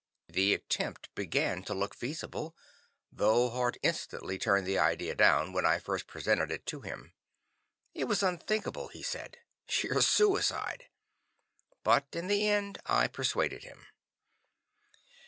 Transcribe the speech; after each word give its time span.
The 0.27 0.55
attempt 0.55 1.13
began 1.13 1.61
to 1.65 1.75
look 1.75 1.93
feasible, 1.93 2.55
though 3.11 3.51
Hart 3.51 3.77
instantly 3.83 4.39
turned 4.39 4.65
the 4.65 4.79
idea 4.79 5.13
down 5.13 5.53
when 5.53 5.63
I 5.63 5.77
first 5.77 6.07
presented 6.07 6.49
it 6.49 6.65
to 6.65 6.81
him. 6.81 7.13
It 7.93 8.05
was 8.05 8.23
unthinkable, 8.23 8.87
he 8.87 9.03
said. 9.03 9.37
Sheer 9.67 10.01
suicide. 10.01 10.87
But 11.83 12.07
in 12.13 12.25
the 12.29 12.49
end 12.49 12.79
I 12.87 13.09
persuaded 13.09 13.63
him. 13.63 13.85